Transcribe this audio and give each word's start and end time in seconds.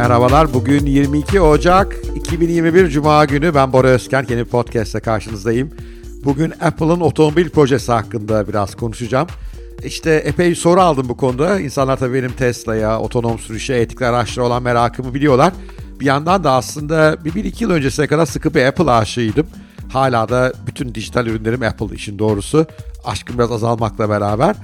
Merhabalar. 0.00 0.54
Bugün 0.54 0.86
22 0.86 1.40
Ocak 1.40 1.96
2021 2.14 2.88
Cuma 2.88 3.24
günü. 3.24 3.54
Ben 3.54 3.72
Bora 3.72 3.88
Özken. 3.88 4.26
Yeni 4.28 4.44
podcast'te 4.44 5.00
karşınızdayım. 5.00 5.70
Bugün 6.24 6.52
Apple'ın 6.60 7.00
otomobil 7.00 7.48
projesi 7.48 7.92
hakkında 7.92 8.48
biraz 8.48 8.74
konuşacağım. 8.74 9.28
İşte 9.84 10.10
epey 10.10 10.54
soru 10.54 10.80
aldım 10.80 11.08
bu 11.08 11.16
konuda. 11.16 11.60
İnsanlar 11.60 11.96
tabii 11.96 12.14
benim 12.14 12.32
Tesla'ya, 12.32 13.00
otonom 13.00 13.38
sürüşe, 13.38 13.74
etikli 13.74 14.06
araçlara 14.06 14.46
olan 14.46 14.62
merakımı 14.62 15.14
biliyorlar. 15.14 15.52
Bir 16.00 16.06
yandan 16.06 16.44
da 16.44 16.52
aslında 16.52 17.16
bir, 17.24 17.34
bir 17.34 17.44
iki 17.44 17.64
yıl 17.64 17.70
öncesine 17.70 18.06
kadar 18.06 18.26
sıkı 18.26 18.54
bir 18.54 18.64
Apple 18.64 18.90
aşığıydım. 18.90 19.46
Hala 19.92 20.28
da 20.28 20.52
bütün 20.66 20.94
dijital 20.94 21.26
ürünlerim 21.26 21.62
Apple 21.62 21.94
işin 21.94 22.18
doğrusu. 22.18 22.66
Aşkım 23.04 23.38
biraz 23.38 23.52
azalmakla 23.52 24.08
beraber. 24.08 24.56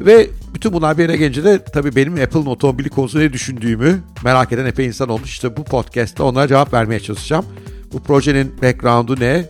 Ve 0.00 0.30
bütün 0.54 0.72
bunlar 0.72 0.98
bir 0.98 1.02
yere 1.02 1.16
gelince 1.16 1.44
de 1.44 1.64
tabii 1.64 1.96
benim 1.96 2.12
Apple'ın 2.12 2.46
otomobili 2.46 2.88
konusunda 2.88 3.24
ne 3.24 3.32
düşündüğümü 3.32 3.98
merak 4.24 4.52
eden 4.52 4.66
epey 4.66 4.86
insan 4.86 5.08
olmuş. 5.08 5.30
İşte 5.30 5.56
bu 5.56 5.64
podcast'te 5.64 6.22
onlara 6.22 6.48
cevap 6.48 6.72
vermeye 6.72 7.00
çalışacağım. 7.00 7.44
Bu 7.92 8.02
projenin 8.02 8.54
background'u 8.62 9.20
ne? 9.20 9.44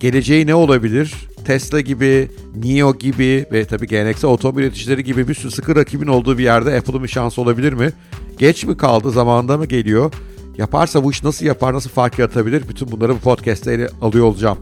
Geleceği 0.00 0.46
ne 0.46 0.54
olabilir? 0.54 1.14
Tesla 1.44 1.80
gibi, 1.80 2.30
NIO 2.56 2.98
gibi 2.98 3.46
ve 3.52 3.64
tabii 3.64 3.86
geleneksel 3.86 4.30
otomobil 4.30 4.62
üreticileri 4.62 5.04
gibi 5.04 5.28
bir 5.28 5.34
sürü 5.34 5.50
sıkı 5.50 5.76
rakibin 5.76 6.06
olduğu 6.06 6.38
bir 6.38 6.44
yerde 6.44 6.78
Apple'ın 6.78 7.02
bir 7.02 7.08
şansı 7.08 7.40
olabilir 7.40 7.72
mi? 7.72 7.92
Geç 8.38 8.64
mi 8.64 8.76
kaldı, 8.76 9.10
zamanında 9.10 9.58
mı 9.58 9.66
geliyor? 9.66 10.12
Yaparsa 10.58 11.04
bu 11.04 11.10
iş 11.10 11.22
nasıl 11.22 11.46
yapar, 11.46 11.74
nasıl 11.74 11.90
fark 11.90 12.18
yaratabilir? 12.18 12.68
Bütün 12.68 12.90
bunları 12.92 13.14
bu 13.14 13.18
podcast'te 13.18 13.72
ele 13.72 13.88
alıyor 14.02 14.24
olacağım. 14.24 14.58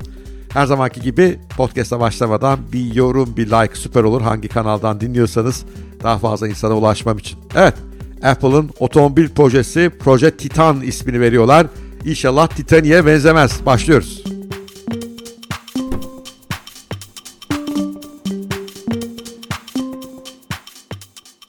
Her 0.54 0.66
zamanki 0.66 1.00
gibi 1.00 1.38
podcast'a 1.56 2.00
başlamadan 2.00 2.58
bir 2.72 2.94
yorum, 2.94 3.36
bir 3.36 3.46
like 3.46 3.74
süper 3.74 4.02
olur. 4.02 4.22
Hangi 4.22 4.48
kanaldan 4.48 5.00
dinliyorsanız 5.00 5.64
daha 6.02 6.18
fazla 6.18 6.48
insana 6.48 6.74
ulaşmam 6.76 7.18
için. 7.18 7.38
Evet, 7.54 7.74
Apple'ın 8.22 8.70
otomobil 8.78 9.28
projesi 9.28 9.90
Proje 9.98 10.30
Titan 10.36 10.80
ismini 10.80 11.20
veriyorlar. 11.20 11.66
İnşallah 12.04 12.48
Titanic'e 12.48 13.06
benzemez. 13.06 13.66
Başlıyoruz. 13.66 14.24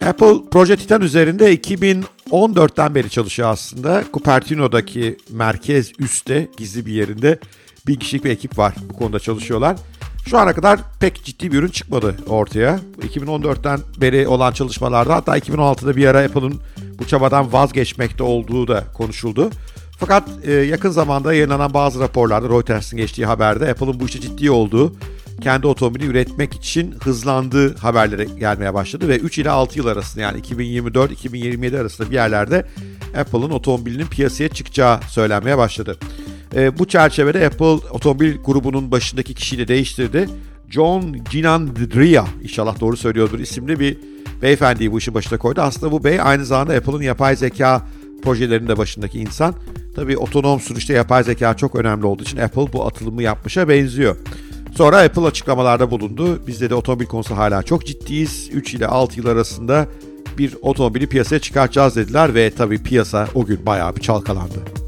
Apple 0.06 0.50
Proje 0.52 0.76
Titan 0.76 1.02
üzerinde 1.02 1.56
2014'ten 1.56 2.96
beri 2.96 3.10
çalışıyor 3.10 3.50
aslında. 3.50 4.04
Cupertino'daki 4.14 5.18
merkez 5.30 5.92
üstte 6.00 6.48
gizli 6.58 6.86
bir 6.86 6.94
yerinde 6.94 7.40
bir 7.88 8.00
kişilik 8.00 8.26
bir 8.26 8.30
ekip 8.30 8.58
var 8.58 8.74
bu 8.90 8.94
konuda 8.94 9.20
çalışıyorlar. 9.20 9.78
Şu 10.26 10.38
ana 10.38 10.54
kadar 10.54 10.80
pek 11.00 11.24
ciddi 11.24 11.52
bir 11.52 11.58
ürün 11.58 11.68
çıkmadı 11.68 12.16
ortaya. 12.28 12.80
2014'ten 13.02 13.80
beri 14.02 14.28
olan 14.28 14.52
çalışmalarda 14.52 15.16
hatta 15.16 15.38
2016'da 15.38 15.96
bir 15.96 16.08
ara 16.08 16.20
Apple'ın 16.20 16.62
bu 17.00 17.08
çabadan 17.08 17.54
vazgeçmekte 17.54 18.24
olduğu 18.24 18.68
da 18.68 18.84
konuşuldu. 18.94 19.50
Fakat 20.00 20.24
e, 20.44 20.52
yakın 20.52 20.90
zamanda 20.90 21.34
yayınlanan 21.34 21.74
bazı 21.74 22.00
raporlarda 22.00 22.50
Reuters'ın 22.50 22.98
geçtiği 22.98 23.26
haberde 23.26 23.72
Apple'ın 23.72 24.00
bu 24.00 24.06
işte 24.06 24.22
ciddi 24.22 24.52
olduğu, 24.52 24.96
kendi 25.42 25.68
otomobili 25.68 26.06
üretmek 26.06 26.54
için 26.54 26.96
hızlandığı 27.04 27.78
haberleri 27.78 28.40
gelmeye 28.40 28.74
başladı 28.74 29.08
ve 29.08 29.18
3 29.18 29.38
ile 29.38 29.50
6 29.50 29.78
yıl 29.78 29.88
arasında 29.88 30.22
yani 30.24 30.42
2024-2027 30.42 31.80
arasında 31.80 32.10
bir 32.10 32.16
yerlerde 32.16 32.66
Apple'ın 33.18 33.50
otomobilinin 33.50 34.08
piyasaya 34.08 34.50
çıkacağı 34.50 35.02
söylenmeye 35.02 35.58
başladı. 35.58 35.98
E, 36.56 36.80
bu 36.80 36.88
çerçevede 36.88 37.46
Apple 37.46 37.66
otomobil 37.66 38.38
grubunun 38.46 38.92
başındaki 38.92 39.34
kişiyi 39.34 39.58
de 39.58 39.68
değiştirdi. 39.68 40.30
John 40.70 41.16
Ginandria, 41.32 42.26
inşallah 42.44 42.80
doğru 42.80 42.98
söylüyordur 42.98 43.40
isimli 43.40 43.80
bir 43.80 43.98
beyefendiyi 44.42 44.92
bu 44.92 44.98
işin 44.98 45.14
başına 45.14 45.40
koydu. 45.40 45.62
Aslında 45.62 45.92
bu 45.92 46.04
bey 46.04 46.22
aynı 46.22 46.46
zamanda 46.46 46.74
Apple'ın 46.74 47.02
yapay 47.02 47.36
zeka 47.36 47.88
projelerinin 48.24 48.68
de 48.68 48.78
başındaki 48.78 49.20
insan. 49.20 49.56
Tabii 49.96 50.18
otonom 50.18 50.60
sürüşte 50.60 50.94
yapay 50.94 51.24
zeka 51.24 51.54
çok 51.54 51.76
önemli 51.76 52.06
olduğu 52.06 52.24
için 52.24 52.38
Apple 52.38 52.74
bu 52.74 52.86
atılımı 52.88 53.24
yapmışa 53.24 53.70
benziyor. 53.70 54.18
Sonra 54.76 54.98
Apple 54.98 55.22
açıklamalarda 55.22 55.92
bulundu. 55.92 56.48
Bizde 56.48 56.70
de 56.70 56.76
otomobil 56.76 57.06
konusu 57.06 57.38
hala 57.38 57.64
çok 57.64 57.86
ciddiyiz. 57.86 58.50
3 58.54 58.74
ile 58.74 58.88
6 58.88 59.20
yıl 59.20 59.28
arasında 59.28 59.88
bir 60.38 60.56
otomobili 60.62 61.08
piyasaya 61.08 61.40
çıkartacağız 61.40 61.96
dediler 61.96 62.36
ve 62.36 62.50
tabii 62.50 62.84
piyasa 62.84 63.28
o 63.36 63.46
gün 63.46 63.66
bayağı 63.66 63.96
bir 63.96 64.02
çalkalandı. 64.02 64.83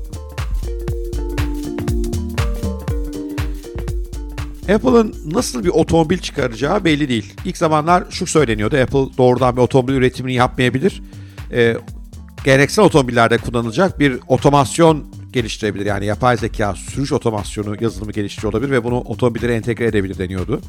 Apple'ın 4.73 5.15
nasıl 5.25 5.63
bir 5.63 5.69
otomobil 5.69 6.17
çıkaracağı 6.17 6.85
belli 6.85 7.09
değil. 7.09 7.33
İlk 7.45 7.57
zamanlar 7.57 8.03
şu 8.09 8.27
söyleniyordu. 8.27 8.77
Apple 8.77 9.17
doğrudan 9.17 9.55
bir 9.55 9.61
otomobil 9.61 9.93
üretimini 9.93 10.33
yapmayabilir. 10.33 11.01
Ee, 11.51 11.77
geleneksel 12.43 12.85
otomobillerde 12.85 13.37
kullanılacak 13.37 13.99
bir 13.99 14.19
otomasyon 14.27 15.05
geliştirebilir. 15.33 15.85
Yani 15.85 16.05
yapay 16.05 16.37
zeka 16.37 16.75
sürüş 16.75 17.11
otomasyonu 17.11 17.83
yazılımı 17.83 18.11
geliştiriyor 18.11 18.53
olabilir 18.53 18.71
ve 18.71 18.83
bunu 18.83 18.99
otomobillere 18.99 19.55
entegre 19.55 19.85
edebilir 19.85 20.17
deniyordu. 20.17 20.61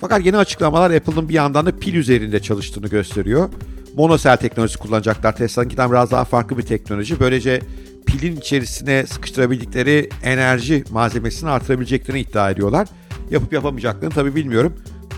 Fakat 0.00 0.26
yeni 0.26 0.36
açıklamalar 0.36 0.90
Apple'ın 0.90 1.28
bir 1.28 1.34
yandan 1.34 1.66
da 1.66 1.78
pil 1.78 1.94
üzerinde 1.94 2.42
çalıştığını 2.42 2.88
gösteriyor. 2.88 3.48
Monosel 3.96 4.36
teknolojisi 4.36 4.78
kullanacaklar. 4.78 5.36
Tesla'nınkinden 5.36 5.90
biraz 5.90 6.10
daha 6.10 6.24
farklı 6.24 6.58
bir 6.58 6.62
teknoloji. 6.62 7.20
Böylece 7.20 7.60
pilin 8.06 8.36
içerisine 8.36 9.06
sıkıştırabildikleri 9.06 10.08
enerji 10.22 10.84
malzemesini 10.90 11.50
artırabileceklerini 11.50 12.20
iddia 12.20 12.50
ediyorlar. 12.50 12.88
Yapıp 13.30 13.52
yapamayacaklarını 13.52 14.14
tabii 14.14 14.34
bilmiyorum. 14.34 14.72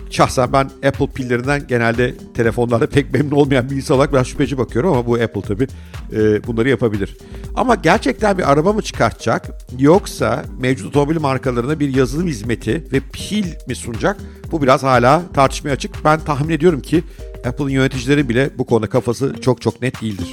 Şahsen 0.09 0.53
ben 0.53 0.63
Apple 0.63 1.07
pillerinden 1.07 1.67
genelde 1.67 2.15
telefonlarda 2.33 2.87
pek 2.87 3.13
memnun 3.13 3.31
olmayan 3.31 3.69
bir 3.69 3.75
insan 3.75 3.97
olarak 3.97 4.13
biraz 4.13 4.27
şüpheci 4.27 4.57
bakıyorum 4.57 4.91
ama 4.91 5.05
bu 5.05 5.13
Apple 5.13 5.41
tabii 5.41 5.67
e, 6.13 6.47
bunları 6.47 6.69
yapabilir. 6.69 7.17
Ama 7.55 7.75
gerçekten 7.75 8.37
bir 8.37 8.51
araba 8.51 8.73
mı 8.73 8.81
çıkartacak 8.81 9.49
yoksa 9.79 10.45
mevcut 10.59 10.87
otomobil 10.87 11.19
markalarına 11.19 11.79
bir 11.79 11.95
yazılım 11.95 12.27
hizmeti 12.27 12.85
ve 12.93 12.99
pil 13.13 13.45
mi 13.67 13.75
sunacak? 13.75 14.17
Bu 14.51 14.61
biraz 14.61 14.83
hala 14.83 15.21
tartışmaya 15.33 15.71
açık. 15.71 16.05
Ben 16.05 16.19
tahmin 16.19 16.53
ediyorum 16.53 16.81
ki 16.81 17.03
Apple'ın 17.45 17.69
yöneticileri 17.69 18.29
bile 18.29 18.49
bu 18.57 18.65
konuda 18.65 18.89
kafası 18.89 19.35
çok 19.41 19.61
çok 19.61 19.81
net 19.81 20.01
değildir. 20.01 20.27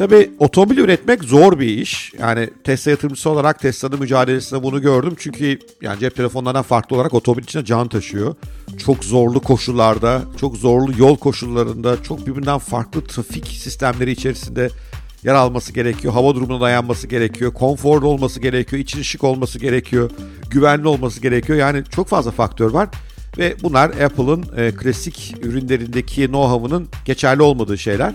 Tabii 0.00 0.30
otomobil 0.38 0.78
üretmek 0.78 1.24
zor 1.24 1.58
bir 1.58 1.66
iş. 1.66 2.12
Yani 2.18 2.50
Tesla 2.64 2.90
yatırımcısı 2.90 3.30
olarak 3.30 3.60
Tesla'nın 3.60 4.00
mücadelesinde 4.00 4.62
bunu 4.62 4.82
gördüm. 4.82 5.14
Çünkü 5.18 5.58
yani 5.82 6.00
cep 6.00 6.16
telefonlarından 6.16 6.62
farklı 6.62 6.96
olarak 6.96 7.14
otomobil 7.14 7.42
içine 7.42 7.64
can 7.64 7.88
taşıyor. 7.88 8.34
Çok 8.78 9.04
zorlu 9.04 9.40
koşullarda, 9.40 10.22
çok 10.40 10.56
zorlu 10.56 10.92
yol 10.98 11.16
koşullarında, 11.16 12.02
çok 12.02 12.26
birbirinden 12.26 12.58
farklı 12.58 13.04
trafik 13.04 13.46
sistemleri 13.46 14.10
içerisinde 14.10 14.68
yer 15.22 15.34
alması 15.34 15.72
gerekiyor. 15.72 16.14
Hava 16.14 16.34
durumuna 16.34 16.60
dayanması 16.60 17.06
gerekiyor. 17.06 17.54
Konforlu 17.54 18.08
olması 18.08 18.40
gerekiyor. 18.40 18.82
için 18.82 19.02
şık 19.02 19.24
olması 19.24 19.58
gerekiyor. 19.58 20.10
Güvenli 20.50 20.88
olması 20.88 21.22
gerekiyor. 21.22 21.58
Yani 21.58 21.82
çok 21.90 22.08
fazla 22.08 22.30
faktör 22.30 22.70
var. 22.70 22.88
Ve 23.38 23.56
bunlar 23.62 23.88
Apple'ın 23.90 24.44
e, 24.56 24.70
klasik 24.70 25.34
ürünlerindeki 25.42 26.24
know-how'ının 26.24 26.86
geçerli 27.04 27.42
olmadığı 27.42 27.78
şeyler. 27.78 28.14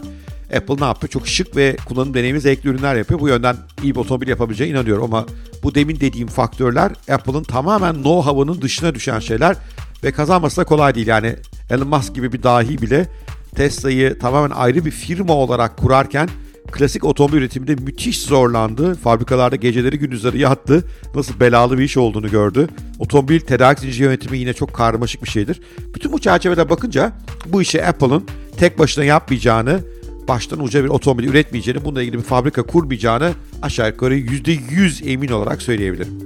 Apple 0.55 0.75
ne 0.79 0.85
yapıyor? 0.85 1.09
Çok 1.09 1.27
şık 1.27 1.55
ve 1.55 1.75
kullanım 1.85 2.13
deneyimi 2.13 2.41
zevkli 2.41 2.69
ürünler 2.69 2.95
yapıyor. 2.95 3.19
Bu 3.19 3.27
yönden 3.27 3.57
iyi 3.83 3.95
bir 3.95 3.99
otomobil 3.99 4.27
yapabileceğine 4.27 4.77
inanıyorum 4.77 5.03
ama 5.03 5.25
bu 5.63 5.75
demin 5.75 5.99
dediğim 5.99 6.27
faktörler 6.27 6.91
Apple'ın 7.11 7.43
tamamen 7.43 7.95
know-how'ının 7.95 8.61
dışına 8.61 8.95
düşen 8.95 9.19
şeyler 9.19 9.57
ve 10.03 10.11
kazanması 10.11 10.57
da 10.57 10.63
kolay 10.63 10.95
değil. 10.95 11.07
Yani 11.07 11.35
Elon 11.69 11.87
Musk 11.87 12.15
gibi 12.15 12.33
bir 12.33 12.43
dahi 12.43 12.81
bile 12.81 13.07
Tesla'yı 13.55 14.19
tamamen 14.19 14.55
ayrı 14.55 14.85
bir 14.85 14.91
firma 14.91 15.33
olarak 15.33 15.77
kurarken 15.77 16.29
klasik 16.71 17.03
otomobil 17.03 17.37
üretiminde 17.37 17.75
müthiş 17.75 18.21
zorlandı. 18.21 18.95
Fabrikalarda 18.95 19.55
geceleri 19.55 19.99
gündüzleri 19.99 20.39
yattı. 20.39 20.83
Nasıl 21.15 21.39
belalı 21.39 21.77
bir 21.77 21.83
iş 21.83 21.97
olduğunu 21.97 22.29
gördü. 22.29 22.67
Otomobil 22.99 23.39
tedarik 23.39 23.79
zinciri 23.79 24.03
yönetimi 24.03 24.37
yine 24.37 24.53
çok 24.53 24.73
karmaşık 24.73 25.23
bir 25.23 25.29
şeydir. 25.29 25.61
Bütün 25.95 26.11
bu 26.11 26.19
çerçevede 26.19 26.69
bakınca 26.69 27.11
bu 27.45 27.61
işi 27.61 27.85
Apple'ın 27.85 28.27
tek 28.57 28.79
başına 28.79 29.03
yapmayacağını 29.03 29.79
baştan 30.27 30.63
uca 30.63 30.83
bir 30.83 30.89
otomobil 30.89 31.27
üretmeyeceğini, 31.27 31.85
bununla 31.85 32.01
ilgili 32.01 32.17
bir 32.17 32.23
fabrika 32.23 32.63
kurmayacağını 32.63 33.33
aşağı 33.61 33.89
yukarı 33.89 34.17
%100 34.17 35.09
emin 35.09 35.29
olarak 35.29 35.61
söyleyebilirim. 35.61 36.25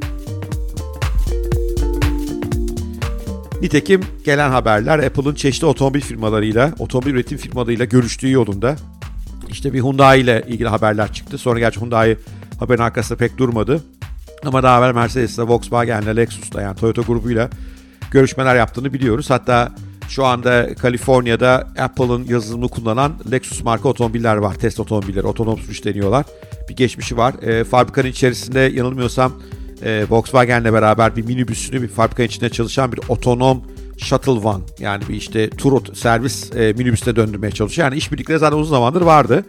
Nitekim 3.61 4.01
gelen 4.25 4.49
haberler 4.49 4.99
Apple'ın 4.99 5.35
çeşitli 5.35 5.65
otomobil 5.65 6.01
firmalarıyla, 6.01 6.73
otomobil 6.79 7.11
üretim 7.11 7.37
firmalarıyla 7.37 7.85
görüştüğü 7.85 8.31
yolunda. 8.31 8.75
İşte 9.49 9.73
bir 9.73 9.79
Hyundai 9.79 10.19
ile 10.19 10.45
ilgili 10.47 10.67
haberler 10.67 11.13
çıktı. 11.13 11.37
Sonra 11.37 11.59
gerçi 11.59 11.81
Hyundai 11.81 12.17
haberin 12.59 12.81
arkasında 12.81 13.17
pek 13.17 13.37
durmadı. 13.37 13.83
Ama 14.45 14.63
daha 14.63 14.79
evvel 14.79 14.95
Mercedes'le, 14.95 15.39
Volkswagen'le, 15.39 16.15
Lexus'la 16.15 16.61
yani 16.61 16.75
Toyota 16.75 17.01
grubuyla 17.01 17.49
görüşmeler 18.11 18.55
yaptığını 18.55 18.93
biliyoruz. 18.93 19.29
Hatta 19.29 19.71
şu 20.09 20.25
anda 20.25 20.75
Kaliforniya'da 20.75 21.67
Apple'ın 21.79 22.23
yazılımını 22.23 22.69
kullanan 22.69 23.13
Lexus 23.31 23.63
marka 23.63 23.89
otomobiller 23.89 24.35
var. 24.35 24.55
Test 24.55 24.79
otomobilleri, 24.79 25.27
otonom 25.27 25.59
sürüş 25.59 25.85
deniyorlar. 25.85 26.25
Bir 26.69 26.75
geçmişi 26.75 27.17
var. 27.17 27.33
E, 27.41 27.63
fabrikanın 27.63 28.07
içerisinde 28.07 28.59
yanılmıyorsam 28.59 29.33
e, 29.83 30.05
Volkswagen'le 30.09 30.73
beraber 30.73 31.15
bir 31.15 31.25
minibüsünü 31.25 31.81
bir 31.81 31.87
fabrikanın 31.87 32.27
içinde 32.27 32.49
çalışan 32.49 32.91
bir 32.91 32.99
otonom 33.09 33.63
Shuttle 33.97 34.43
Van 34.43 34.61
yani 34.79 35.03
bir 35.09 35.15
işte 35.15 35.49
tur 35.49 35.95
servis 35.95 36.55
e, 36.55 36.73
minibüste 36.73 37.15
döndürmeye 37.15 37.51
çalışıyor. 37.51 37.87
Yani 37.87 37.97
işbirlikleri 37.97 38.39
zaten 38.39 38.57
uzun 38.57 38.69
zamandır 38.69 39.01
vardı. 39.01 39.45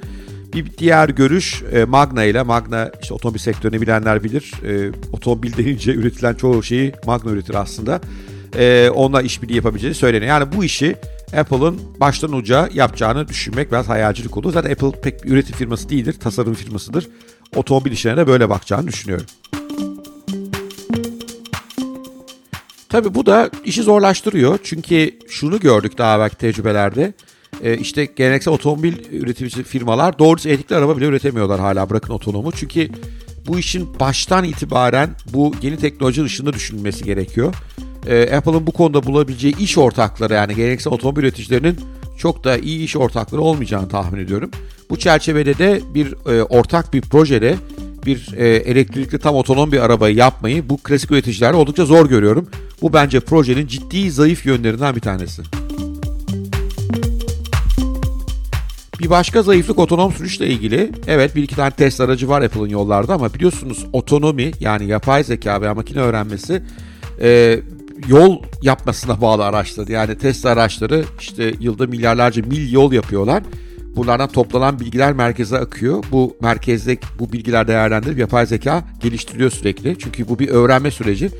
Bir 0.55 0.67
diğer 0.79 1.09
görüş 1.09 1.63
e, 1.73 1.85
Magna 1.85 2.25
ile 2.25 2.43
Magna 2.43 2.91
işte 3.03 3.15
otomobil 3.15 3.39
sektörünü 3.39 3.81
bilenler 3.81 4.25
bilir. 4.25 4.53
E, 4.67 4.93
otomobil 5.13 5.57
deyince 5.57 5.95
üretilen 5.95 6.35
çoğu 6.35 6.63
şeyi 6.63 6.93
Magna 7.07 7.31
üretir 7.31 7.55
aslında. 7.55 8.01
E, 8.59 8.91
onunla 8.95 9.23
işbirliği 9.23 9.57
yapabileceğini 9.57 9.95
söyleniyor. 9.95 10.29
Yani 10.29 10.53
bu 10.57 10.65
işi 10.65 10.97
Apple'ın 11.37 11.81
baştan 12.01 12.33
uca 12.33 12.69
yapacağını 12.73 13.29
düşünmek 13.29 13.73
biraz 13.73 13.89
hayalcilik 13.89 14.37
olur. 14.37 14.53
Zaten 14.53 14.71
Apple 14.71 15.01
pek 15.01 15.25
bir 15.25 15.31
üretim 15.31 15.57
firması 15.57 15.89
değildir, 15.89 16.13
tasarım 16.21 16.55
firmasıdır. 16.55 17.09
Otomobil 17.57 17.93
işlerine 17.93 18.21
de 18.21 18.27
böyle 18.27 18.49
bakacağını 18.49 18.89
düşünüyorum. 18.89 19.27
Tabii 22.89 23.15
bu 23.15 23.27
da 23.27 23.51
işi 23.65 23.83
zorlaştırıyor. 23.83 24.59
Çünkü 24.65 25.19
şunu 25.29 25.61
gördük 25.61 25.99
daha 25.99 26.19
belki 26.19 26.37
tecrübelerde. 26.37 27.13
Ee, 27.63 27.77
işte 27.77 28.05
geleneksel 28.05 28.55
otomobil 28.55 28.95
üretimci 29.13 29.63
firmalar 29.63 30.19
doğrusu 30.19 30.49
elektrikli 30.49 30.75
araba 30.75 30.97
bile 30.97 31.05
üretemiyorlar 31.05 31.61
hala 31.61 31.91
bırakın 31.91 32.13
otonomu. 32.13 32.53
Çünkü 32.53 32.89
bu 33.47 33.59
işin 33.59 34.01
baştan 34.01 34.45
itibaren 34.45 35.11
bu 35.33 35.53
yeni 35.63 35.77
teknoloji 35.77 36.25
ışığında 36.25 36.53
düşünülmesi 36.53 37.05
gerekiyor. 37.05 37.55
Ee, 38.07 38.37
Apple'ın 38.37 38.67
bu 38.67 38.73
konuda 38.73 39.03
bulabileceği 39.03 39.59
iş 39.59 39.79
ortakları 39.79 40.35
yani 40.35 40.55
geleneksel 40.55 40.93
otomobil 40.93 41.23
üreticilerinin 41.23 41.77
çok 42.19 42.45
da 42.45 42.59
iyi 42.59 42.85
iş 42.85 42.97
ortakları 42.97 43.41
olmayacağını 43.41 43.89
tahmin 43.89 44.21
ediyorum. 44.21 44.51
Bu 44.91 44.99
çerçevede 44.99 45.59
de 45.59 45.81
bir 45.95 46.15
e, 46.33 46.43
ortak 46.43 46.93
bir 46.93 47.01
projede 47.01 47.57
bir 48.07 48.35
e, 48.37 48.49
elektrikli 48.49 49.19
tam 49.19 49.35
otonom 49.35 49.73
bir 49.73 49.81
arabayı 49.81 50.17
yapmayı 50.17 50.69
bu 50.69 50.77
klasik 50.77 51.11
üreticilerde 51.11 51.57
oldukça 51.57 51.85
zor 51.85 52.09
görüyorum. 52.09 52.49
Bu 52.83 52.93
bence 52.93 53.21
projenin 53.21 53.67
ciddi 53.67 54.11
zayıf 54.11 54.47
yönlerinden 54.47 54.97
bir 54.97 55.01
tanesi. 55.01 55.43
Bir 59.01 59.11
başka 59.11 59.43
zayıflık 59.43 59.79
otonom 59.79 60.13
sürüşle 60.13 60.47
ilgili. 60.47 60.93
Evet 61.07 61.37
bir 61.37 61.43
iki 61.43 61.57
tane 61.57 61.71
test 61.71 62.01
aracı 62.01 62.29
var 62.29 62.43
Apple'ın 62.43 62.69
yollarda 62.69 63.15
ama 63.15 63.35
biliyorsunuz 63.35 63.87
otonomi 63.93 64.51
yani 64.61 64.87
yapay 64.87 65.25
zeka 65.25 65.61
veya 65.61 65.75
makine 65.75 66.01
öğrenmesi 66.01 66.63
e, 67.21 67.61
yol 68.09 68.43
yapmasına 68.63 69.21
bağlı 69.21 69.45
araçlar. 69.45 69.89
Yani 69.89 70.19
test 70.19 70.47
araçları 70.47 71.05
işte 71.21 71.55
yılda 71.61 71.87
milyarlarca 71.87 72.43
mil 72.43 72.73
yol 72.73 72.93
yapıyorlar. 72.93 73.43
Bunlardan 73.97 74.29
toplanan 74.29 74.81
bilgiler 74.81 75.13
merkeze 75.13 75.59
akıyor. 75.59 76.05
Bu 76.13 76.37
merkezde 76.41 76.99
bu 77.19 77.33
bilgiler 77.33 77.69
değerlendirip 77.69 78.19
yapay 78.19 78.47
zeka 78.47 78.85
geliştiriliyor 79.01 79.51
sürekli. 79.51 79.97
Çünkü 79.99 80.29
bu 80.29 80.39
bir 80.39 80.49
öğrenme 80.49 80.91
süreci. 80.91 81.31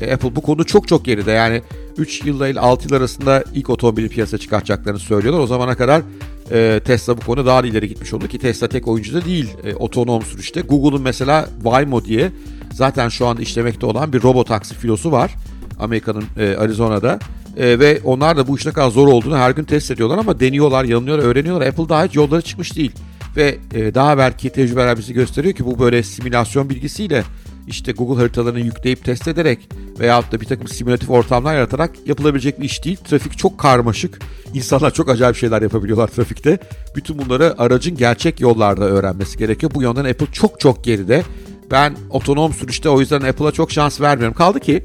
E, 0.00 0.12
Apple 0.12 0.36
bu 0.36 0.40
konu 0.40 0.64
çok 0.64 0.88
çok 0.88 1.04
geride. 1.04 1.30
Yani 1.30 1.62
3 1.98 2.24
yıl 2.24 2.46
ile 2.46 2.60
6 2.60 2.88
yıl 2.88 2.92
arasında 2.92 3.44
ilk 3.54 3.70
otomobili 3.70 4.08
piyasaya 4.08 4.38
çıkartacaklarını 4.38 4.98
söylüyorlar. 4.98 5.40
O 5.40 5.46
zamana 5.46 5.74
kadar 5.74 6.02
e, 6.50 6.80
Tesla 6.84 7.16
bu 7.16 7.20
konu 7.20 7.46
daha 7.46 7.62
ileri 7.62 7.88
gitmiş 7.88 8.12
oldu 8.12 8.28
ki 8.28 8.38
Tesla 8.38 8.68
tek 8.68 8.88
oyuncu 8.88 9.14
da 9.14 9.24
değil 9.24 9.50
e, 9.64 9.74
otonom 9.74 10.22
sürüşte. 10.22 10.60
Google'un 10.60 11.02
mesela 11.02 11.48
Waymo 11.62 12.04
diye 12.04 12.30
zaten 12.72 13.08
şu 13.08 13.26
anda 13.26 13.42
işlemekte 13.42 13.86
olan 13.86 14.12
bir 14.12 14.22
robot 14.22 14.48
taksi 14.48 14.74
filosu 14.74 15.12
var. 15.12 15.34
Amerika'nın 15.78 16.24
e, 16.36 16.56
Arizona'da. 16.56 17.18
E, 17.56 17.78
ve 17.78 18.00
onlar 18.04 18.36
da 18.36 18.48
bu 18.48 18.56
işin 18.56 18.70
kadar 18.70 18.90
zor 18.90 19.08
olduğunu 19.08 19.36
her 19.36 19.50
gün 19.50 19.64
test 19.64 19.90
ediyorlar 19.90 20.18
ama 20.18 20.40
deniyorlar, 20.40 20.84
yanılıyorlar, 20.84 21.24
öğreniyorlar. 21.24 21.66
Apple 21.66 21.88
daha 21.88 22.04
hiç 22.04 22.14
yolları 22.14 22.42
çıkmış 22.42 22.76
değil. 22.76 22.92
Ve 23.36 23.58
e, 23.74 23.94
daha 23.94 24.18
belki 24.18 24.50
tecrübeler 24.50 24.98
bizi 24.98 25.14
gösteriyor 25.14 25.54
ki 25.54 25.64
bu 25.64 25.78
böyle 25.78 26.02
simülasyon 26.02 26.70
bilgisiyle 26.70 27.24
işte 27.68 27.92
Google 27.92 28.20
haritalarını 28.20 28.60
yükleyip 28.60 29.04
test 29.04 29.28
ederek 29.28 29.68
veyahut 30.00 30.32
da 30.32 30.40
bir 30.40 30.46
takım 30.46 30.68
simülatif 30.68 31.10
ortamlar 31.10 31.54
yaratarak 31.54 31.90
yapılabilecek 32.06 32.60
bir 32.60 32.64
iş 32.64 32.84
değil. 32.84 32.96
Trafik 32.96 33.38
çok 33.38 33.58
karmaşık. 33.58 34.18
İnsanlar 34.54 34.94
çok 34.94 35.08
acayip 35.08 35.36
şeyler 35.36 35.62
yapabiliyorlar 35.62 36.08
trafikte. 36.08 36.58
Bütün 36.96 37.18
bunları 37.18 37.54
aracın 37.58 37.96
gerçek 37.96 38.40
yollarda 38.40 38.84
öğrenmesi 38.84 39.38
gerekiyor. 39.38 39.72
Bu 39.74 39.82
yönden 39.82 40.04
Apple 40.04 40.26
çok 40.32 40.60
çok 40.60 40.84
geride. 40.84 41.22
Ben 41.70 41.96
otonom 42.10 42.52
sürüşte 42.52 42.88
o 42.88 43.00
yüzden 43.00 43.20
Apple'a 43.20 43.52
çok 43.52 43.70
şans 43.70 44.00
vermiyorum. 44.00 44.34
Kaldı 44.34 44.60
ki 44.60 44.84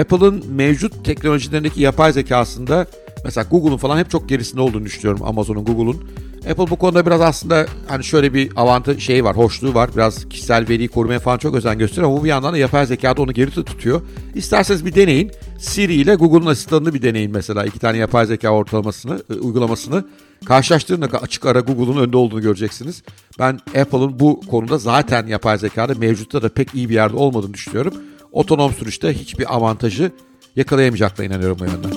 Apple'ın 0.00 0.44
mevcut 0.50 1.04
teknolojilerindeki 1.04 1.82
yapay 1.82 2.12
zekasında 2.12 2.86
mesela 3.24 3.46
Google'un 3.50 3.76
falan 3.76 3.98
hep 3.98 4.10
çok 4.10 4.28
gerisinde 4.28 4.60
olduğunu 4.60 4.84
düşünüyorum. 4.84 5.22
Amazon'un, 5.24 5.64
Google'un. 5.64 6.04
Apple 6.50 6.70
bu 6.70 6.76
konuda 6.76 7.06
biraz 7.06 7.20
aslında 7.20 7.66
hani 7.88 8.04
şöyle 8.04 8.34
bir 8.34 8.50
avantaj 8.56 9.02
şey 9.02 9.24
var, 9.24 9.36
hoşluğu 9.36 9.74
var. 9.74 9.90
Biraz 9.94 10.28
kişisel 10.28 10.68
veriyi 10.68 10.88
korumaya 10.88 11.20
falan 11.20 11.38
çok 11.38 11.54
özen 11.54 11.78
gösteriyor 11.78 12.08
ama 12.08 12.20
bu 12.20 12.24
bir 12.24 12.28
yandan 12.28 12.52
da 12.52 12.58
yapay 12.58 12.86
zekada 12.86 13.22
onu 13.22 13.32
geri 13.32 13.50
tutuyor. 13.50 14.02
İsterseniz 14.34 14.86
bir 14.86 14.94
deneyin. 14.94 15.30
Siri 15.58 15.94
ile 15.94 16.14
Google'un 16.14 16.46
asistanını 16.46 16.94
bir 16.94 17.02
deneyin 17.02 17.30
mesela. 17.30 17.64
iki 17.64 17.78
tane 17.78 17.98
yapay 17.98 18.26
zeka 18.26 18.50
ortalamasını, 18.50 19.22
e, 19.30 19.34
uygulamasını. 19.34 20.04
Karşılaştırın 20.44 21.02
açık 21.02 21.46
ara 21.46 21.60
Google'un 21.60 21.96
önde 21.96 22.16
olduğunu 22.16 22.40
göreceksiniz. 22.40 23.02
Ben 23.38 23.60
Apple'ın 23.80 24.20
bu 24.20 24.40
konuda 24.40 24.78
zaten 24.78 25.26
yapay 25.26 25.58
zekada 25.58 25.94
mevcutta 25.94 26.42
da 26.42 26.48
pek 26.48 26.74
iyi 26.74 26.88
bir 26.88 26.94
yerde 26.94 27.16
olmadığını 27.16 27.54
düşünüyorum. 27.54 27.94
Otonom 28.34 28.72
sürüşte 28.72 29.14
hiçbir 29.14 29.54
avantajı 29.56 30.12
yakalayamayacaklarına 30.56 31.34
inanıyorum 31.34 31.58
bu 31.58 31.64
yönden. 31.64 31.90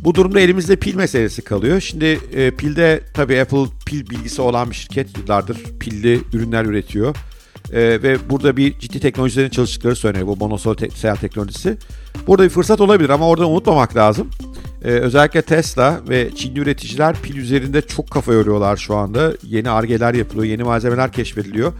Bu 0.00 0.14
durumda 0.14 0.40
elimizde 0.40 0.76
pil 0.76 0.94
meselesi 0.94 1.42
kalıyor. 1.42 1.80
Şimdi 1.80 2.20
e, 2.32 2.50
pilde 2.50 3.02
tabii 3.14 3.40
Apple 3.40 3.64
pil 3.86 4.10
bilgisi 4.10 4.42
olan 4.42 4.70
bir 4.70 4.74
şirket 4.74 5.18
yıllardır 5.18 5.56
pilli 5.80 6.20
ürünler 6.32 6.64
üretiyor. 6.64 7.16
E, 7.72 8.02
ve 8.02 8.30
burada 8.30 8.56
bir 8.56 8.78
ciddi 8.78 9.00
teknolojilerin 9.00 9.50
çalıştıkları 9.50 9.96
söyleniyor 9.96 10.26
bu 10.26 10.36
monosol 10.36 10.74
te- 10.74 10.90
seyahat 10.90 11.20
teknolojisi. 11.20 11.78
Burada 12.26 12.44
bir 12.44 12.48
fırsat 12.48 12.80
olabilir 12.80 13.10
ama 13.10 13.28
orada 13.28 13.48
unutmamak 13.48 13.96
lazım. 13.96 14.30
E, 14.84 14.88
özellikle 14.88 15.42
Tesla 15.42 16.00
ve 16.08 16.30
Çinli 16.36 16.60
üreticiler 16.60 17.16
pil 17.22 17.36
üzerinde 17.36 17.82
çok 17.82 18.10
kafa 18.10 18.32
yoruyorlar 18.32 18.76
şu 18.76 18.96
anda. 18.96 19.32
Yeni 19.42 19.70
argeler 19.70 20.14
yapılıyor, 20.14 20.44
yeni 20.44 20.62
malzemeler 20.62 21.12
keşfediliyor. 21.12 21.72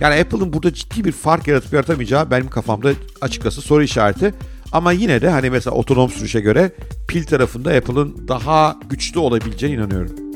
Yani 0.00 0.20
Apple'ın 0.20 0.52
burada 0.52 0.74
ciddi 0.74 1.04
bir 1.04 1.12
fark 1.12 1.48
yaratıp 1.48 1.72
yaratamayacağı 1.72 2.30
benim 2.30 2.48
kafamda 2.48 2.90
açıkçası 3.20 3.60
soru 3.60 3.82
işareti. 3.82 4.34
Ama 4.72 4.92
yine 4.92 5.22
de 5.22 5.28
hani 5.28 5.50
mesela 5.50 5.76
otonom 5.76 6.10
sürüşe 6.10 6.40
göre 6.40 6.72
pil 7.08 7.24
tarafında 7.24 7.70
Apple'ın 7.70 8.28
daha 8.28 8.76
güçlü 8.90 9.20
olabileceğine 9.20 9.76
inanıyorum. 9.76 10.28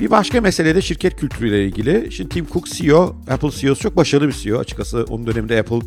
Bir 0.00 0.10
başka 0.10 0.40
mesele 0.40 0.74
de 0.74 0.82
şirket 0.82 1.16
kültürüyle 1.16 1.66
ilgili. 1.66 2.12
Şimdi 2.12 2.28
Tim 2.28 2.46
Cook 2.52 2.66
CEO, 2.66 3.16
Apple 3.30 3.50
CEO'su 3.50 3.82
çok 3.82 3.96
başarılı 3.96 4.28
bir 4.28 4.32
CEO. 4.32 4.58
Açıkçası 4.58 5.04
onun 5.08 5.26
döneminde 5.26 5.60
Apple 5.60 5.80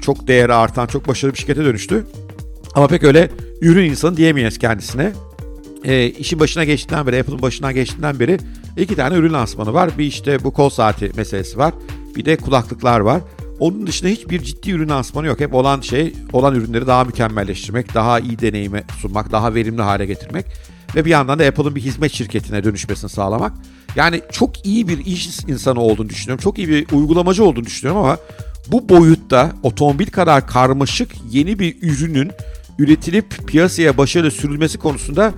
çok 0.00 0.28
değeri 0.28 0.54
artan, 0.54 0.86
çok 0.86 1.08
başarılı 1.08 1.34
bir 1.34 1.38
şirkete 1.38 1.64
dönüştü. 1.64 2.06
Ama 2.74 2.86
pek 2.86 3.04
öyle 3.04 3.30
ürün 3.60 3.90
insanı 3.90 4.16
diyemeyiz 4.16 4.58
kendisine. 4.58 5.12
E, 5.84 6.06
işin 6.06 6.40
başına 6.40 6.64
geçtiğinden 6.64 7.06
beri, 7.06 7.20
Apple'ın 7.20 7.42
başına 7.42 7.72
geçtiğinden 7.72 8.20
beri 8.20 8.38
iki 8.82 8.96
tane 8.96 9.16
ürün 9.16 9.32
lansmanı 9.32 9.74
var. 9.74 9.90
Bir 9.98 10.04
işte 10.04 10.44
bu 10.44 10.52
kol 10.52 10.70
saati 10.70 11.10
meselesi 11.16 11.58
var. 11.58 11.74
Bir 12.16 12.24
de 12.24 12.36
kulaklıklar 12.36 13.00
var. 13.00 13.22
Onun 13.58 13.86
dışında 13.86 14.10
hiçbir 14.10 14.42
ciddi 14.42 14.70
ürün 14.70 14.88
lansmanı 14.88 15.26
yok. 15.26 15.40
Hep 15.40 15.54
olan 15.54 15.80
şey 15.80 16.14
olan 16.32 16.54
ürünleri 16.54 16.86
daha 16.86 17.04
mükemmelleştirmek, 17.04 17.94
daha 17.94 18.20
iyi 18.20 18.38
deneyime 18.38 18.84
sunmak, 19.00 19.32
daha 19.32 19.54
verimli 19.54 19.82
hale 19.82 20.06
getirmek 20.06 20.46
ve 20.96 21.04
bir 21.04 21.10
yandan 21.10 21.38
da 21.38 21.44
Apple'ın 21.44 21.74
bir 21.74 21.80
hizmet 21.80 22.12
şirketine 22.12 22.64
dönüşmesini 22.64 23.10
sağlamak. 23.10 23.52
Yani 23.96 24.22
çok 24.32 24.66
iyi 24.66 24.88
bir 24.88 24.98
iş 24.98 25.44
insanı 25.48 25.80
olduğunu 25.80 26.08
düşünüyorum. 26.08 26.42
Çok 26.42 26.58
iyi 26.58 26.68
bir 26.68 26.86
uygulamacı 26.92 27.44
olduğunu 27.44 27.64
düşünüyorum 27.64 28.02
ama 28.02 28.18
bu 28.68 28.88
boyutta 28.88 29.52
otomobil 29.62 30.06
kadar 30.06 30.46
karmaşık 30.46 31.10
yeni 31.30 31.58
bir 31.58 31.76
ürünün 31.82 32.30
üretilip 32.78 33.48
piyasaya 33.48 33.98
başarılı 33.98 34.30
sürülmesi 34.30 34.78
konusunda 34.78 35.32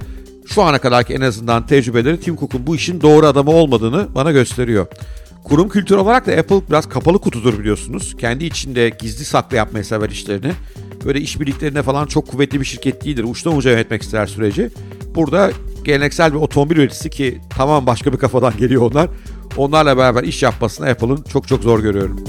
şu 0.55 0.62
ana 0.62 0.78
kadarki 0.78 1.14
en 1.14 1.21
azından 1.21 1.67
tecrübeleri 1.67 2.21
Tim 2.21 2.37
Cook'un 2.37 2.67
bu 2.67 2.76
işin 2.76 3.00
doğru 3.00 3.26
adamı 3.26 3.50
olmadığını 3.50 4.09
bana 4.14 4.33
gösteriyor. 4.33 4.87
Kurum 5.45 5.69
kültür 5.69 5.97
olarak 5.97 6.26
da 6.26 6.33
Apple 6.33 6.69
biraz 6.69 6.88
kapalı 6.88 7.19
kutudur 7.19 7.59
biliyorsunuz. 7.59 8.17
Kendi 8.17 8.45
içinde 8.45 8.88
gizli 8.88 9.25
saklı 9.25 9.57
yapmayı 9.57 9.85
sever 9.85 10.11
işlerini. 10.11 10.52
Böyle 11.05 11.21
işbirliklerine 11.21 11.83
falan 11.83 12.07
çok 12.07 12.28
kuvvetli 12.28 12.61
bir 12.61 12.64
şirket 12.64 13.05
değildir. 13.05 13.25
Uçtan 13.25 13.57
uca 13.57 13.71
yönetmek 13.71 14.02
ister 14.02 14.26
süreci. 14.26 14.71
Burada 15.14 15.50
geleneksel 15.85 16.33
bir 16.33 16.38
otomobil 16.38 16.76
üreticisi 16.76 17.11
ki 17.11 17.40
tamam 17.50 17.87
başka 17.87 18.12
bir 18.12 18.19
kafadan 18.19 18.57
geliyor 18.59 18.90
onlar. 18.90 19.09
Onlarla 19.57 19.97
beraber 19.97 20.23
iş 20.23 20.43
yapmasını 20.43 20.88
Apple'ın 20.88 21.25
çok 21.33 21.49
çok 21.49 21.62
zor 21.62 21.81
görüyorum. 21.81 22.25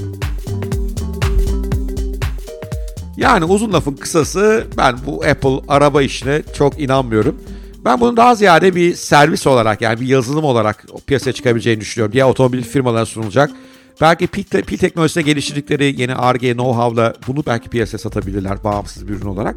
Yani 3.17 3.45
uzun 3.45 3.73
lafın 3.73 3.95
kısası 3.95 4.67
ben 4.77 4.95
bu 5.05 5.23
Apple 5.23 5.59
araba 5.67 6.01
işine 6.01 6.41
çok 6.57 6.81
inanmıyorum. 6.81 7.41
Ben 7.85 8.01
bunun 8.01 8.17
daha 8.17 8.35
ziyade 8.35 8.75
bir 8.75 8.95
servis 8.95 9.47
olarak 9.47 9.81
yani 9.81 10.01
bir 10.01 10.07
yazılım 10.07 10.45
olarak 10.45 10.85
piyasaya 11.07 11.33
çıkabileceğini 11.33 11.81
düşünüyorum. 11.81 12.13
Diğer 12.13 12.25
otomobil 12.25 12.63
firmalarına 12.63 13.05
sunulacak. 13.05 13.51
Belki 14.01 14.27
pil, 14.27 14.43
pil 14.43 14.77
teknolojisine 14.77 15.23
geliştirdikleri 15.23 16.01
yeni 16.01 16.11
R&D 16.11 16.51
know-how'la 16.51 17.13
bunu 17.27 17.43
belki 17.47 17.69
piyasaya 17.69 17.97
satabilirler 17.97 18.63
bağımsız 18.63 19.07
bir 19.07 19.13
ürün 19.13 19.25
olarak. 19.25 19.55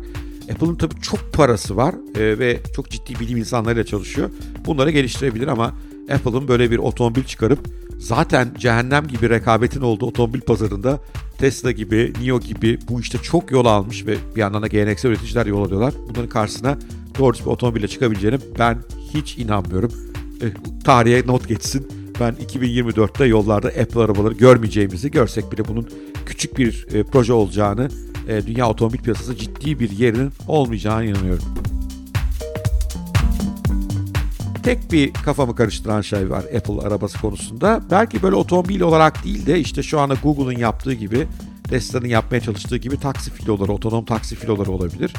Apple'ın 0.53 0.75
tabii 0.75 1.01
çok 1.01 1.33
parası 1.33 1.77
var 1.77 1.95
e, 2.17 2.39
ve 2.39 2.59
çok 2.77 2.91
ciddi 2.91 3.21
bilim 3.21 3.37
insanlarıyla 3.37 3.85
çalışıyor. 3.85 4.31
Bunları 4.67 4.91
geliştirebilir 4.91 5.47
ama 5.47 5.75
Apple'ın 6.15 6.49
böyle 6.49 6.71
bir 6.71 6.79
otomobil 6.79 7.25
çıkarıp 7.25 7.59
zaten 7.99 8.55
cehennem 8.59 9.09
gibi 9.09 9.31
rekabetin 9.31 9.81
olduğu 9.81 10.07
otomobil 10.07 10.41
pazarında 10.41 11.01
Tesla 11.39 11.71
gibi, 11.71 12.13
NIO 12.21 12.41
gibi 12.41 12.79
bu 12.89 13.01
işte 13.01 13.19
çok 13.19 13.51
yol 13.51 13.67
almış 13.67 14.07
ve 14.07 14.17
bir 14.37 14.41
yandan 14.41 14.63
da 14.63 14.67
geleneksel 14.67 15.11
üreticiler 15.11 15.47
yol 15.47 15.65
alıyorlar. 15.65 15.95
Bunların 16.09 16.29
karşısına 16.29 16.79
doğru 17.19 17.39
bir 17.39 17.47
otomobille 17.47 17.89
çıkabileceğine 17.89 18.39
ben 18.59 18.79
hiç 19.15 19.39
inanmıyorum. 19.39 19.93
E, 20.43 20.47
tarihe 20.85 21.27
not 21.27 21.49
geçsin. 21.49 21.89
Ben 22.21 22.35
2024'te 22.35 23.25
yollarda 23.25 23.69
Apple 23.69 24.01
arabaları 24.01 24.35
görmeyeceğimizi, 24.35 25.11
görsek 25.11 25.53
bile 25.53 25.69
bunun 25.69 25.89
küçük 26.27 26.59
bir 26.59 26.87
e, 26.95 27.03
proje 27.03 27.33
olacağını, 27.33 27.89
e, 28.29 28.47
dünya 28.47 28.69
otomobil 28.69 28.99
piyasası 28.99 29.37
ciddi 29.37 29.81
bir 29.81 29.91
yerinin 29.91 30.31
olmayacağına 30.49 31.05
inanıyorum. 31.05 31.45
Tek 34.63 34.93
bir 34.93 35.13
kafamı 35.13 35.57
karıştıran 35.57 36.01
şey 36.01 36.31
var 36.31 36.45
Apple 36.57 36.87
arabası 36.87 37.21
konusunda. 37.21 37.81
Belki 37.91 38.23
böyle 38.23 38.37
otomobil 38.37 38.81
olarak 38.81 39.25
değil 39.25 39.47
de 39.47 39.61
işte 39.61 39.83
şu 39.83 40.01
anda 40.01 40.15
Google'ın 40.23 40.59
yaptığı 40.59 40.93
gibi, 40.93 41.27
Tesla'nın 41.69 42.07
yapmaya 42.07 42.41
çalıştığı 42.41 42.77
gibi 42.77 43.01
taksi 43.01 43.31
filoları, 43.31 43.73
otonom 43.73 44.05
taksi 44.05 44.37
filoları 44.37 44.71
olabilir. 44.71 45.13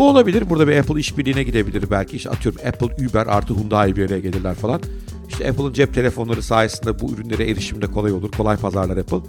Bu 0.00 0.08
olabilir. 0.08 0.50
Burada 0.50 0.68
bir 0.68 0.76
Apple 0.76 1.00
işbirliğine 1.00 1.42
gidebilir 1.42 1.84
belki. 1.90 2.16
İşte 2.16 2.30
atıyorum 2.30 2.60
Apple, 2.66 3.06
Uber 3.06 3.26
artı 3.26 3.54
Hyundai 3.54 3.96
bir 3.96 4.06
araya 4.06 4.20
gelirler 4.20 4.54
falan. 4.54 4.80
İşte 5.28 5.50
Apple'ın 5.50 5.72
cep 5.72 5.94
telefonları 5.94 6.42
sayesinde 6.42 7.00
bu 7.00 7.12
ürünlere 7.12 7.50
erişim 7.50 7.82
de 7.82 7.86
kolay 7.86 8.12
olur. 8.12 8.32
Kolay 8.32 8.56
pazarlar 8.56 8.96
Apple. 8.96 9.20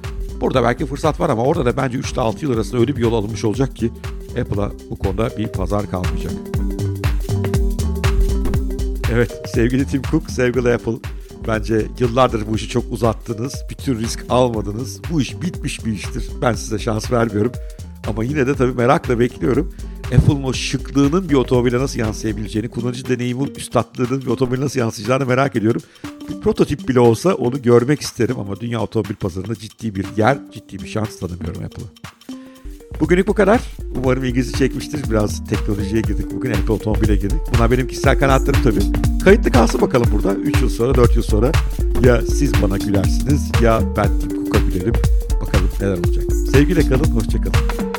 Burada 0.41 0.63
belki 0.63 0.85
fırsat 0.85 1.19
var 1.19 1.29
ama 1.29 1.43
orada 1.43 1.65
da 1.65 1.77
bence 1.77 1.97
3 1.97 2.11
ile 2.11 2.21
6 2.21 2.45
yıl 2.45 2.53
arasında 2.53 2.81
öyle 2.81 2.95
bir 2.95 3.01
yol 3.01 3.13
alınmış 3.13 3.45
olacak 3.45 3.75
ki 3.75 3.91
Apple'a 4.41 4.71
bu 4.89 4.99
konuda 4.99 5.37
bir 5.37 5.47
pazar 5.47 5.89
kalmayacak. 5.89 6.33
Evet 9.13 9.41
sevgili 9.53 9.87
Tim 9.87 10.01
Cook, 10.01 10.29
sevgili 10.29 10.73
Apple. 10.73 10.95
Bence 11.47 11.85
yıllardır 11.99 12.47
bu 12.47 12.55
işi 12.55 12.69
çok 12.69 12.83
uzattınız. 12.91 13.63
Bir 13.69 13.75
tür 13.75 13.99
risk 13.99 14.25
almadınız. 14.29 15.01
Bu 15.11 15.21
iş 15.21 15.41
bitmiş 15.41 15.85
bir 15.85 15.91
iştir. 15.91 16.29
Ben 16.41 16.53
size 16.53 16.79
şans 16.79 17.11
vermiyorum. 17.11 17.51
Ama 18.07 18.23
yine 18.23 18.47
de 18.47 18.55
tabii 18.55 18.73
merakla 18.73 19.19
bekliyorum. 19.19 19.73
Apple'ın 20.17 20.43
o 20.43 20.53
şıklığının 20.53 21.29
bir 21.29 21.35
otomobile 21.35 21.79
nasıl 21.79 21.99
yansıyabileceğini, 21.99 22.69
kullanıcı 22.69 23.09
deneyimin 23.09 23.53
üstadlığının 23.55 24.21
bir 24.21 24.27
otomobile 24.27 24.61
nasıl 24.61 24.79
yansıyacağını 24.79 25.25
merak 25.25 25.55
ediyorum. 25.55 25.81
Bir 26.29 26.41
prototip 26.41 26.89
bile 26.89 26.99
olsa 26.99 27.33
onu 27.33 27.61
görmek 27.61 28.01
isterim 28.01 28.39
ama 28.39 28.59
dünya 28.59 28.81
otomobil 28.81 29.15
pazarında 29.15 29.55
ciddi 29.55 29.95
bir 29.95 30.05
yer, 30.17 30.37
ciddi 30.53 30.79
bir 30.79 30.87
şans 30.87 31.19
tanımıyorum 31.19 31.63
Apple'a. 31.63 32.11
Bugünlük 32.99 33.27
bu 33.27 33.33
kadar. 33.33 33.61
Umarım 33.95 34.23
ilginizi 34.23 34.53
çekmiştir. 34.53 35.09
Biraz 35.09 35.49
teknolojiye 35.49 36.01
girdik. 36.01 36.31
Bugün 36.31 36.51
Apple 36.51 36.73
otomobile 36.73 37.15
girdik. 37.15 37.39
Bunlar 37.53 37.71
benim 37.71 37.87
kişisel 37.87 38.19
kanatlarım 38.19 38.63
tabii. 38.63 39.19
Kayıtlı 39.23 39.51
kalsın 39.51 39.81
bakalım 39.81 40.07
burada. 40.13 40.33
3 40.33 40.61
yıl 40.61 40.69
sonra, 40.69 40.95
4 40.95 41.15
yıl 41.15 41.23
sonra 41.23 41.51
ya 42.03 42.21
siz 42.21 42.61
bana 42.61 42.77
gülersiniz 42.77 43.51
ya 43.61 43.81
ben 43.97 44.19
Tim 44.19 44.29
Cook'a 44.29 44.59
gülerim. 44.59 44.93
Bakalım 45.41 45.69
neler 45.81 45.97
olacak. 45.97 46.23
Sevgiyle 46.51 46.87
kalın, 46.87 47.11
hoşçakalın. 47.11 47.90